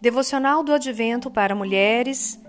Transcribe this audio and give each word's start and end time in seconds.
Devocional 0.00 0.62
do 0.62 0.72
Advento 0.72 1.30
para 1.30 1.54
Mulheres, 1.54 2.40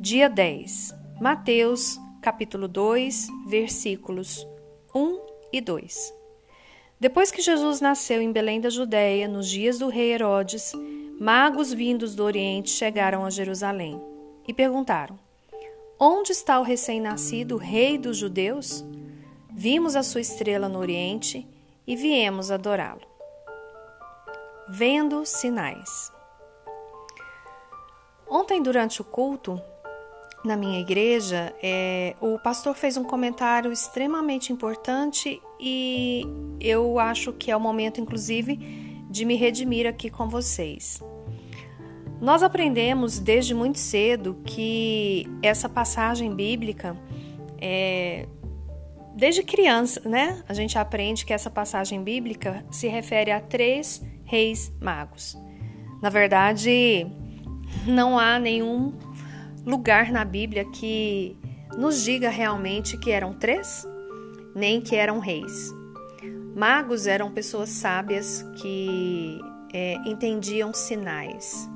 dia 0.00 0.28
10. 0.28 0.94
Mateus, 1.20 2.00
capítulo 2.20 2.66
2, 2.66 3.28
versículos 3.46 4.46
1 4.94 5.20
e 5.52 5.60
2. 5.60 6.14
Depois 6.98 7.30
que 7.30 7.40
Jesus 7.40 7.80
nasceu 7.80 8.20
em 8.20 8.32
Belém 8.32 8.60
da 8.60 8.68
Judéia, 8.68 9.28
nos 9.28 9.48
dias 9.48 9.78
do 9.78 9.88
rei 9.88 10.12
Herodes, 10.12 10.72
magos 11.20 11.72
vindos 11.72 12.14
do 12.14 12.24
Oriente 12.24 12.70
chegaram 12.70 13.24
a 13.24 13.30
Jerusalém 13.30 14.00
e 14.46 14.52
perguntaram: 14.52 15.18
Onde 15.98 16.32
está 16.32 16.58
o 16.58 16.62
recém-nascido 16.62 17.56
rei 17.56 17.96
dos 17.96 18.16
judeus? 18.16 18.84
Vimos 19.50 19.96
a 19.96 20.02
sua 20.02 20.20
estrela 20.20 20.68
no 20.68 20.78
Oriente 20.78 21.46
e 21.86 21.96
viemos 21.96 22.50
adorá-lo. 22.50 23.02
Vendo 24.72 25.26
sinais. 25.26 26.12
Ontem, 28.28 28.62
durante 28.62 29.00
o 29.00 29.04
culto, 29.04 29.60
na 30.44 30.56
minha 30.56 30.78
igreja, 30.78 31.52
é, 31.60 32.14
o 32.20 32.38
pastor 32.38 32.76
fez 32.76 32.96
um 32.96 33.02
comentário 33.02 33.72
extremamente 33.72 34.52
importante 34.52 35.42
e 35.58 36.24
eu 36.60 37.00
acho 37.00 37.32
que 37.32 37.50
é 37.50 37.56
o 37.56 37.60
momento, 37.60 38.00
inclusive, 38.00 38.56
de 39.10 39.24
me 39.24 39.34
redimir 39.34 39.88
aqui 39.88 40.08
com 40.08 40.28
vocês. 40.28 41.02
Nós 42.20 42.44
aprendemos 42.44 43.18
desde 43.18 43.52
muito 43.52 43.78
cedo 43.80 44.38
que 44.46 45.26
essa 45.42 45.68
passagem 45.68 46.32
bíblica, 46.32 46.96
é, 47.60 48.28
desde 49.14 49.42
criança, 49.42 50.00
né? 50.08 50.42
A 50.48 50.54
gente 50.54 50.78
aprende 50.78 51.24
que 51.24 51.32
essa 51.32 51.50
passagem 51.50 52.02
bíblica 52.02 52.64
se 52.70 52.88
refere 52.88 53.30
a 53.30 53.40
três 53.40 54.02
reis 54.24 54.72
magos. 54.80 55.36
Na 56.02 56.08
verdade, 56.08 57.06
não 57.86 58.18
há 58.18 58.38
nenhum 58.38 58.92
lugar 59.66 60.10
na 60.10 60.24
Bíblia 60.24 60.64
que 60.64 61.36
nos 61.76 62.02
diga 62.02 62.30
realmente 62.30 62.96
que 62.96 63.10
eram 63.10 63.34
três, 63.34 63.86
nem 64.54 64.80
que 64.80 64.96
eram 64.96 65.18
reis. 65.18 65.72
Magos 66.54 67.06
eram 67.06 67.30
pessoas 67.30 67.68
sábias 67.70 68.42
que 68.56 69.40
é, 69.72 69.94
entendiam 70.06 70.72
sinais. 70.72 71.68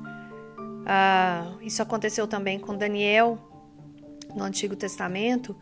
Ah, 0.85 1.53
isso 1.61 1.81
aconteceu 1.81 2.27
também 2.27 2.59
com 2.59 2.75
Daniel 2.77 3.39
no 4.35 4.43
Antigo 4.43 4.75
Testamento, 4.75 5.55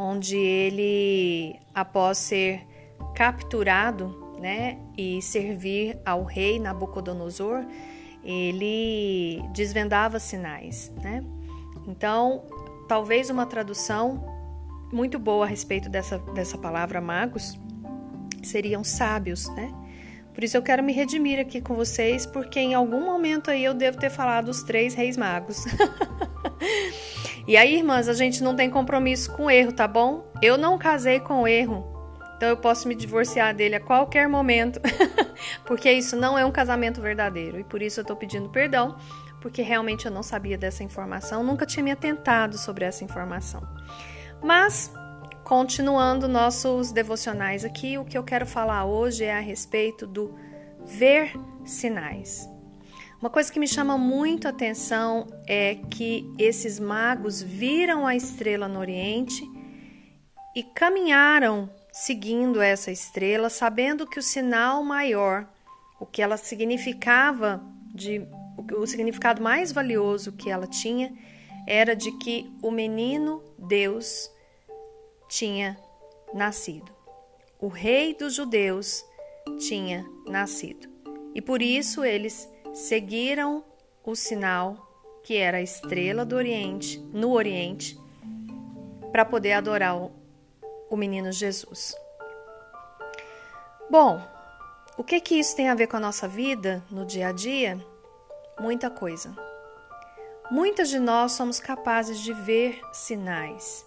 onde 0.00 0.36
ele, 0.36 1.58
após 1.74 2.18
ser 2.18 2.64
capturado 3.16 4.36
né, 4.40 4.78
e 4.96 5.20
servir 5.20 5.98
ao 6.06 6.22
rei 6.22 6.60
Nabucodonosor, 6.60 7.66
ele 8.22 9.42
desvendava 9.52 10.20
sinais, 10.20 10.92
né? 11.02 11.24
Então, 11.84 12.44
talvez 12.86 13.28
uma 13.28 13.44
tradução 13.44 14.24
muito 14.92 15.18
boa 15.18 15.46
a 15.46 15.48
respeito 15.48 15.88
dessa, 15.88 16.18
dessa 16.32 16.56
palavra 16.56 17.00
magos 17.00 17.58
seriam 18.40 18.84
sábios, 18.84 19.48
né? 19.48 19.74
Por 20.32 20.44
isso 20.44 20.56
eu 20.56 20.62
quero 20.62 20.80
me 20.80 20.92
redimir 20.92 21.40
aqui 21.40 21.60
com 21.60 21.74
vocês, 21.74 22.24
porque 22.24 22.60
em 22.60 22.72
algum 22.72 23.04
momento 23.04 23.50
aí 23.50 23.64
eu 23.64 23.74
devo 23.74 23.98
ter 23.98 24.10
falado 24.10 24.48
os 24.48 24.62
três 24.62 24.94
reis 24.94 25.16
magos. 25.16 25.64
e 27.48 27.56
aí, 27.56 27.76
irmãs, 27.76 28.08
a 28.08 28.12
gente 28.12 28.42
não 28.42 28.54
tem 28.54 28.68
compromisso 28.68 29.32
com 29.32 29.50
erro, 29.50 29.72
tá 29.72 29.88
bom? 29.88 30.30
Eu 30.42 30.58
não 30.58 30.76
casei 30.76 31.18
com 31.18 31.48
erro. 31.48 31.82
Então 32.36 32.50
eu 32.50 32.58
posso 32.58 32.86
me 32.86 32.94
divorciar 32.94 33.54
dele 33.54 33.76
a 33.76 33.80
qualquer 33.80 34.28
momento, 34.28 34.78
porque 35.64 35.90
isso 35.90 36.14
não 36.14 36.38
é 36.38 36.44
um 36.44 36.52
casamento 36.52 37.00
verdadeiro. 37.00 37.58
E 37.58 37.64
por 37.64 37.80
isso 37.80 38.00
eu 38.00 38.02
estou 38.02 38.14
pedindo 38.14 38.50
perdão, 38.50 38.98
porque 39.40 39.62
realmente 39.62 40.04
eu 40.04 40.12
não 40.12 40.22
sabia 40.22 40.58
dessa 40.58 40.84
informação, 40.84 41.42
nunca 41.42 41.64
tinha 41.64 41.82
me 41.82 41.90
atentado 41.90 42.58
sobre 42.58 42.84
essa 42.84 43.02
informação. 43.02 43.66
Mas, 44.42 44.92
continuando 45.42 46.28
nossos 46.28 46.92
devocionais 46.92 47.64
aqui, 47.64 47.96
o 47.96 48.04
que 48.04 48.18
eu 48.18 48.22
quero 48.22 48.46
falar 48.46 48.84
hoje 48.84 49.24
é 49.24 49.34
a 49.34 49.40
respeito 49.40 50.06
do 50.06 50.34
ver 50.84 51.32
sinais. 51.64 52.46
Uma 53.20 53.30
coisa 53.30 53.52
que 53.52 53.58
me 53.58 53.66
chama 53.66 53.98
muito 53.98 54.46
a 54.46 54.50
atenção 54.50 55.26
é 55.44 55.74
que 55.90 56.24
esses 56.38 56.78
magos 56.78 57.42
viram 57.42 58.06
a 58.06 58.14
estrela 58.14 58.68
no 58.68 58.78
Oriente 58.78 59.42
e 60.54 60.62
caminharam 60.62 61.68
seguindo 61.92 62.62
essa 62.62 62.92
estrela, 62.92 63.50
sabendo 63.50 64.06
que 64.06 64.20
o 64.20 64.22
sinal 64.22 64.84
maior, 64.84 65.48
o 65.98 66.06
que 66.06 66.22
ela 66.22 66.36
significava 66.36 67.60
de 67.92 68.24
o 68.76 68.86
significado 68.86 69.42
mais 69.42 69.72
valioso 69.72 70.32
que 70.32 70.48
ela 70.48 70.68
tinha 70.68 71.12
era 71.66 71.96
de 71.96 72.12
que 72.18 72.48
o 72.62 72.70
menino 72.70 73.42
Deus 73.58 74.30
tinha 75.28 75.76
nascido. 76.32 76.92
O 77.58 77.66
rei 77.66 78.14
dos 78.14 78.34
judeus 78.34 79.04
tinha 79.58 80.06
nascido. 80.24 80.88
E 81.34 81.42
por 81.42 81.60
isso 81.60 82.04
eles 82.04 82.48
seguiram 82.78 83.64
o 84.04 84.14
sinal 84.14 84.88
que 85.24 85.36
era 85.36 85.56
a 85.56 85.62
estrela 85.62 86.24
do 86.24 86.36
Oriente, 86.36 87.00
no 87.12 87.32
Oriente, 87.32 88.00
para 89.10 89.24
poder 89.24 89.54
adorar 89.54 89.96
o 90.88 90.96
menino 90.96 91.32
Jesus. 91.32 91.92
Bom, 93.90 94.24
o 94.96 95.02
que 95.02 95.20
que 95.20 95.34
isso 95.34 95.56
tem 95.56 95.68
a 95.68 95.74
ver 95.74 95.88
com 95.88 95.96
a 95.96 96.00
nossa 96.00 96.28
vida 96.28 96.84
no 96.88 97.04
dia 97.04 97.28
a 97.28 97.32
dia? 97.32 97.84
Muita 98.60 98.88
coisa. 98.88 99.36
Muitas 100.48 100.88
de 100.88 101.00
nós 101.00 101.32
somos 101.32 101.58
capazes 101.58 102.20
de 102.20 102.32
ver 102.32 102.80
sinais. 102.92 103.84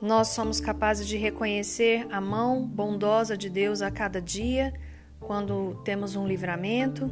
Nós 0.00 0.28
somos 0.28 0.60
capazes 0.60 1.06
de 1.06 1.16
reconhecer 1.16 2.08
a 2.10 2.20
mão 2.20 2.66
bondosa 2.66 3.36
de 3.36 3.48
Deus 3.48 3.82
a 3.82 3.90
cada 3.90 4.20
dia, 4.20 4.74
quando 5.20 5.80
temos 5.84 6.16
um 6.16 6.26
livramento. 6.26 7.10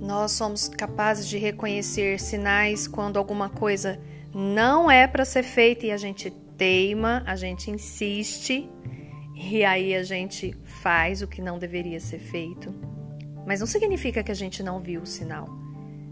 Nós 0.00 0.32
somos 0.32 0.68
capazes 0.68 1.26
de 1.26 1.38
reconhecer 1.38 2.20
sinais 2.20 2.86
quando 2.86 3.16
alguma 3.16 3.48
coisa 3.48 4.00
não 4.34 4.90
é 4.90 5.06
para 5.06 5.24
ser 5.24 5.42
feita 5.42 5.86
e 5.86 5.92
a 5.92 5.96
gente 5.96 6.30
teima, 6.56 7.22
a 7.26 7.36
gente 7.36 7.70
insiste 7.70 8.68
e 9.34 9.64
aí 9.64 9.94
a 9.94 10.02
gente 10.02 10.56
faz 10.82 11.22
o 11.22 11.28
que 11.28 11.40
não 11.40 11.58
deveria 11.58 12.00
ser 12.00 12.18
feito. 12.18 12.74
Mas 13.46 13.60
não 13.60 13.66
significa 13.66 14.22
que 14.22 14.32
a 14.32 14.34
gente 14.34 14.62
não 14.62 14.80
viu 14.80 15.02
o 15.02 15.06
sinal. 15.06 15.48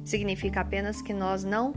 Significa 0.05 0.61
apenas 0.61 1.03
que 1.03 1.13
nós 1.13 1.45
não 1.45 1.75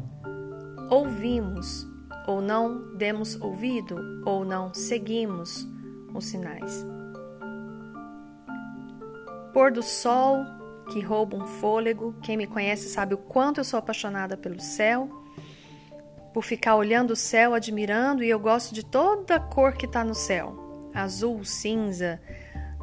ouvimos, 0.89 1.87
ou 2.27 2.41
não 2.41 2.95
demos 2.95 3.39
ouvido, 3.41 3.97
ou 4.25 4.45
não 4.45 4.73
seguimos 4.73 5.67
os 6.13 6.25
sinais. 6.25 6.85
Pôr 9.59 9.73
do 9.73 9.83
sol 9.83 10.45
que 10.89 11.01
rouba 11.01 11.35
um 11.35 11.45
fôlego. 11.45 12.15
Quem 12.21 12.37
me 12.37 12.47
conhece 12.47 12.87
sabe 12.87 13.13
o 13.13 13.17
quanto 13.17 13.57
eu 13.57 13.65
sou 13.65 13.77
apaixonada 13.77 14.37
pelo 14.37 14.57
céu 14.57 15.09
por 16.33 16.45
ficar 16.45 16.77
olhando 16.77 17.11
o 17.11 17.15
céu, 17.17 17.53
admirando, 17.53 18.23
e 18.23 18.29
eu 18.29 18.39
gosto 18.39 18.73
de 18.73 18.85
toda 18.85 19.37
cor 19.37 19.73
que 19.73 19.85
está 19.85 20.01
no 20.01 20.15
céu: 20.15 20.89
azul, 20.93 21.43
cinza, 21.43 22.21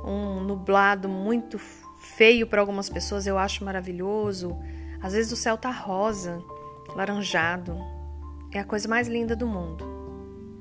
um 0.05 0.41
nublado 0.41 1.09
muito 1.09 1.59
feio 1.99 2.47
para 2.47 2.61
algumas 2.61 2.91
pessoas, 2.91 3.27
eu 3.27 3.39
acho 3.39 3.65
maravilhoso. 3.65 4.55
Às 5.01 5.15
vezes 5.15 5.33
o 5.33 5.37
céu 5.37 5.57
tá 5.57 5.71
rosa, 5.71 6.43
laranjado. 6.95 7.75
É 8.53 8.59
a 8.59 8.65
coisa 8.65 8.87
mais 8.87 9.09
linda 9.09 9.35
do 9.35 9.47
mundo. 9.47 9.83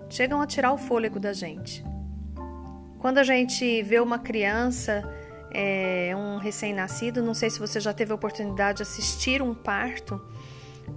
Chegam 0.09 0.39
a 0.39 0.47
tirar 0.47 0.71
o 0.71 0.77
fôlego 0.77 1.19
da 1.19 1.33
gente. 1.33 1.83
Quando 2.99 3.17
a 3.17 3.23
gente 3.23 3.83
vê 3.83 3.99
uma 3.99 4.17
criança, 4.17 5.03
é, 5.57 6.13
um 6.13 6.37
recém-nascido, 6.37 7.23
não 7.23 7.33
sei 7.33 7.49
se 7.49 7.59
você 7.59 7.79
já 7.79 7.93
teve 7.93 8.11
a 8.11 8.15
oportunidade 8.15 8.77
de 8.77 8.83
assistir 8.83 9.41
um 9.41 9.53
parto 9.53 10.21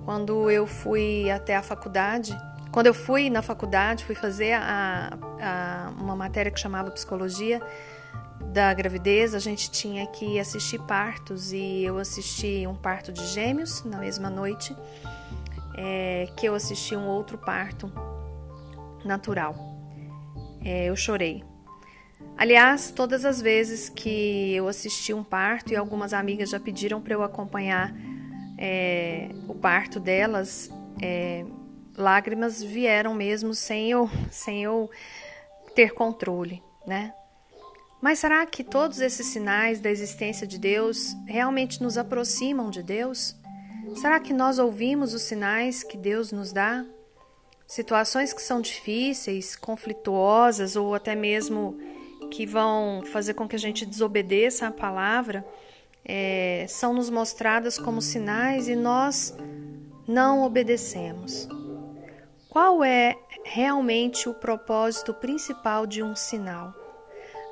quando 0.05 0.51
eu 0.51 0.67
fui 0.67 1.31
até 1.31 1.55
a 1.55 1.63
faculdade, 1.63 2.37
quando 2.73 2.89
eu 2.89 2.95
fui 2.95 3.31
na 3.31 3.41
faculdade, 3.41 4.05
fui 4.05 4.17
fazer 4.17 4.55
a, 4.55 5.17
a, 5.41 5.93
uma 5.97 6.17
matéria 6.17 6.51
que 6.51 6.59
chamava 6.59 6.91
Psicologia 6.91 7.63
da 8.53 8.75
Gravidez, 8.75 9.33
a 9.33 9.39
gente 9.39 9.71
tinha 9.71 10.05
que 10.09 10.41
assistir 10.41 10.81
partos 10.83 11.53
e 11.53 11.85
eu 11.85 11.97
assisti 11.97 12.67
um 12.67 12.75
parto 12.75 13.13
de 13.13 13.25
gêmeos 13.27 13.85
na 13.85 13.99
mesma 13.99 14.29
noite 14.29 14.75
é, 15.77 16.29
que 16.37 16.47
eu 16.47 16.55
assisti 16.55 16.97
um 16.97 17.07
outro 17.07 17.39
parto 17.39 17.93
natural. 19.05 19.55
É, 20.65 20.87
eu 20.87 20.97
chorei. 20.97 21.45
Aliás, 22.37 22.91
todas 22.91 23.25
as 23.25 23.41
vezes 23.41 23.89
que 23.89 24.55
eu 24.55 24.69
assisti 24.69 25.13
um 25.13 25.25
parto 25.25 25.73
e 25.73 25.77
algumas 25.77 26.13
amigas 26.13 26.51
já 26.51 26.61
pediram 26.61 27.01
para 27.01 27.15
eu 27.15 27.23
acompanhar 27.23 27.93
é, 28.57 29.31
o 29.49 29.55
parto 29.55 29.99
delas, 29.99 30.71
é, 31.03 31.45
lágrimas 31.97 32.63
vieram 32.63 33.15
mesmo 33.15 33.55
sem 33.55 33.91
eu, 33.91 34.09
sem 34.31 34.63
eu 34.63 34.91
ter 35.75 35.93
controle, 35.93 36.63
né? 36.87 37.13
Mas 38.01 38.21
será 38.21 38.47
que 38.47 38.63
todos 38.63 39.01
esses 39.01 39.27
sinais 39.27 39.81
da 39.81 39.91
existência 39.91 40.47
de 40.47 40.59
Deus 40.59 41.17
realmente 41.27 41.83
nos 41.83 41.99
aproximam 41.99 42.71
de 42.71 42.83
Deus? 42.83 43.37
Será 43.97 44.21
que 44.21 44.33
nós 44.33 44.61
ouvimos 44.61 45.15
os 45.15 45.23
sinais 45.23 45.83
que 45.83 45.97
Deus 45.97 46.31
nos 46.31 46.53
dá? 46.53 46.85
Situações 47.67 48.33
que 48.33 48.41
são 48.41 48.61
difíceis, 48.61 49.57
conflituosas 49.57 50.77
ou 50.77 50.95
até 50.95 51.17
mesmo 51.17 51.77
que 52.31 52.47
vão 52.47 53.03
fazer 53.05 53.35
com 53.35 53.49
que 53.49 53.57
a 53.57 53.59
gente 53.59 53.85
desobedeça 53.85 54.67
a 54.67 54.73
palavra, 54.73 55.45
é, 56.05 56.67
são 56.69 56.95
nos 56.95 57.11
mostradas 57.11 57.79
como 57.79 58.01
sinais 58.01 58.69
e 58.69 58.77
nós 58.77 59.37
não 60.07 60.43
obedecemos. 60.43 61.49
Qual 62.49 62.83
é 62.83 63.15
realmente 63.45 64.29
o 64.29 64.35
propósito 64.35 65.13
principal 65.13 65.87
de 65.87 66.03
um 66.03 66.17
sinal? 66.17 66.75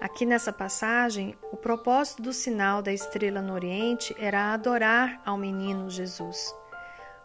Aqui 0.00 0.26
nessa 0.26 0.52
passagem, 0.52 1.34
o 1.52 1.56
propósito 1.56 2.23
do 2.23 2.32
sinal 2.32 2.82
da 2.82 2.93
estrela 2.93 3.40
no 3.40 3.55
Oriente 3.55 4.14
era 4.19 4.52
adorar 4.52 5.20
ao 5.25 5.38
menino 5.38 5.90
Jesus, 5.90 6.55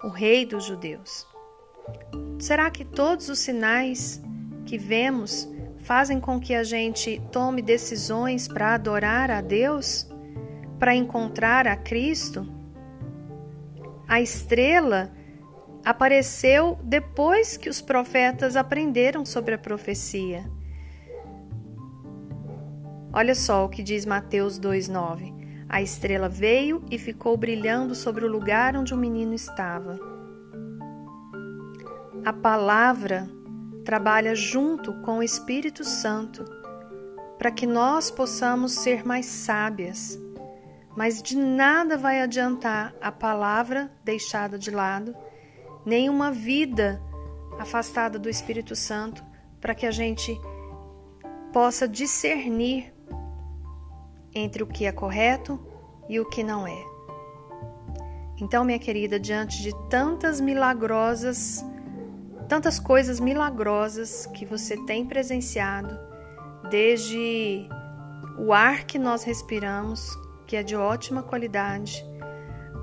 o 0.04 0.08
Rei 0.08 0.46
dos 0.46 0.66
Judeus. 0.66 1.28
Será 2.40 2.72
que 2.72 2.86
todos 2.86 3.30
os 3.30 3.40
sinais 3.40 4.22
que 4.66 4.78
vemos 4.78 5.48
fazem 5.82 6.20
com 6.20 6.40
que 6.40 6.54
a 6.54 6.64
gente 6.64 7.22
tome 7.32 7.62
decisões 7.62 8.48
para 8.48 8.76
adorar 8.76 9.30
a 9.30 9.42
Deus, 9.42 10.08
para 10.80 10.96
encontrar 10.96 11.68
a 11.68 11.76
Cristo? 11.76 12.48
A 14.08 14.22
estrela 14.22 15.12
apareceu 15.84 16.78
depois 16.84 17.58
que 17.58 17.70
os 17.70 17.82
profetas 17.82 18.56
aprenderam 18.56 19.26
sobre 19.26 19.56
a 19.56 19.58
profecia. 19.58 20.50
Olha 23.14 23.36
só 23.36 23.66
o 23.66 23.70
que 23.70 23.84
diz 23.84 24.06
Mateus 24.06 24.60
2,9. 24.60 25.34
A 25.68 25.82
estrela 25.82 26.30
veio 26.30 26.84
e 26.92 26.98
ficou 26.98 27.36
brilhando 27.36 27.96
sobre 27.96 28.26
o 28.26 28.32
lugar 28.32 28.76
onde 28.76 28.94
o 28.94 28.98
menino 28.98 29.34
estava. 29.34 30.00
A 32.24 32.32
palavra 32.32 33.30
trabalha 33.84 34.36
junto 34.36 34.94
com 35.02 35.18
o 35.18 35.24
Espírito 35.24 35.84
Santo 35.84 36.46
para 37.38 37.52
que 37.52 37.66
nós 37.66 38.12
possamos 38.12 38.74
ser 38.74 39.06
mais 39.06 39.26
sábias. 39.26 40.20
Mas 40.96 41.24
de 41.24 41.36
nada 41.36 41.98
vai 41.98 42.22
adiantar 42.22 42.94
a 43.02 43.12
palavra 43.12 43.92
deixada 44.04 44.60
de 44.60 44.70
lado, 44.70 45.16
nem 45.86 46.10
uma 46.10 46.32
vida 46.32 47.02
afastada 47.58 48.20
do 48.20 48.30
Espírito 48.30 48.76
Santo 48.76 49.24
para 49.60 49.74
que 49.74 49.86
a 49.86 49.92
gente 49.92 50.40
possa 51.52 51.88
discernir 51.88 52.94
entre 54.34 54.64
o 54.64 54.68
que 54.68 54.86
é 54.86 54.92
correto 54.92 55.60
e 56.08 56.20
o 56.20 56.26
que 56.26 56.44
não 56.44 56.68
é. 56.68 56.92
Então, 58.40 58.64
minha 58.64 58.80
querida, 58.80 59.20
diante 59.20 59.62
de 59.62 59.72
tantas 59.88 60.42
milagrosas, 60.42 61.64
tantas 62.52 62.78
coisas 62.78 63.18
milagrosas 63.18 64.26
que 64.26 64.46
você 64.46 64.76
tem 64.86 65.06
presenciado, 65.06 65.98
desde 66.70 67.66
o 68.38 68.52
ar 68.52 68.84
que 68.84 69.00
nós 69.00 69.24
respiramos, 69.24 70.20
que 70.46 70.58
é 70.58 70.62
de 70.62 70.76
ótima 70.76 71.24
qualidade, 71.24 72.06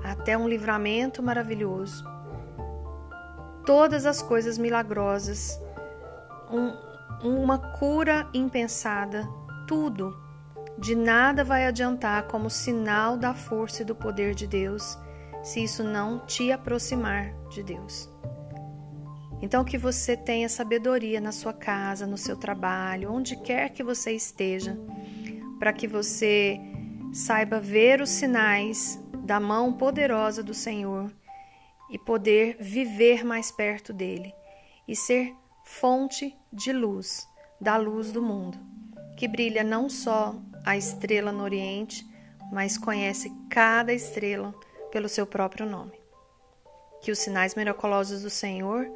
até 0.03 0.35
um 0.35 0.49
livramento 0.49 1.21
maravilhoso. 1.21 2.03
Todas 3.63 4.07
as 4.07 4.23
coisas 4.23 4.57
milagrosas, 4.57 5.61
um, 6.51 6.73
uma 7.23 7.59
cura 7.77 8.27
impensada, 8.33 9.29
tudo 9.67 10.19
de 10.79 10.95
nada 10.95 11.43
vai 11.43 11.67
adiantar 11.67 12.23
como 12.23 12.49
sinal 12.49 13.17
da 13.17 13.35
força 13.35 13.83
e 13.83 13.85
do 13.85 13.93
poder 13.93 14.33
de 14.33 14.47
Deus 14.47 14.97
se 15.43 15.63
isso 15.63 15.83
não 15.83 16.25
te 16.25 16.51
aproximar 16.51 17.35
de 17.51 17.61
Deus. 17.61 18.09
Então, 19.41 19.63
que 19.63 19.77
você 19.77 20.17
tenha 20.17 20.49
sabedoria 20.49 21.21
na 21.21 21.31
sua 21.31 21.53
casa, 21.53 22.05
no 22.05 22.17
seu 22.17 22.35
trabalho, 22.35 23.11
onde 23.11 23.37
quer 23.37 23.69
que 23.69 23.83
você 23.83 24.11
esteja, 24.11 24.77
para 25.57 25.71
que 25.71 25.87
você 25.87 26.59
saiba 27.13 27.59
ver 27.59 28.01
os 28.01 28.09
sinais 28.09 28.99
da 29.23 29.39
mão 29.39 29.73
poderosa 29.73 30.43
do 30.43 30.53
Senhor 30.53 31.11
e 31.89 31.97
poder 31.97 32.57
viver 32.59 33.23
mais 33.23 33.51
perto 33.51 33.93
dele 33.93 34.33
e 34.87 34.95
ser 34.95 35.33
fonte 35.63 36.35
de 36.51 36.73
luz, 36.73 37.27
da 37.61 37.77
luz 37.77 38.11
do 38.11 38.21
mundo, 38.21 38.57
que 39.15 39.27
brilha 39.27 39.63
não 39.63 39.89
só 39.89 40.35
a 40.65 40.75
estrela 40.75 41.31
no 41.31 41.43
Oriente, 41.43 42.05
mas 42.51 42.77
conhece 42.77 43.31
cada 43.49 43.93
estrela 43.93 44.53
pelo 44.91 45.07
seu 45.07 45.25
próprio 45.25 45.65
nome. 45.65 45.93
Que 47.01 47.11
os 47.11 47.19
sinais 47.19 47.55
miraculosos 47.55 48.23
do 48.23 48.29
Senhor 48.29 48.89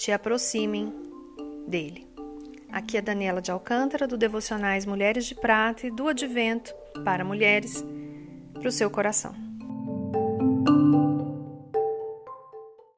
te 0.00 0.10
aproximem 0.10 0.90
dele. 1.68 2.08
Aqui 2.72 2.96
é 2.96 3.02
Daniela 3.02 3.42
de 3.42 3.50
Alcântara, 3.50 4.06
do 4.06 4.16
Devocionais 4.16 4.86
Mulheres 4.86 5.26
de 5.26 5.34
Prata 5.34 5.86
e 5.86 5.90
do 5.90 6.08
Advento 6.08 6.72
para 7.04 7.22
Mulheres, 7.22 7.84
para 8.54 8.68
o 8.68 8.72
seu 8.72 8.88
coração. 8.88 9.49